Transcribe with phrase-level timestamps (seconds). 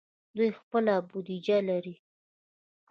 [0.35, 1.95] دوی خپله بودیجه لري.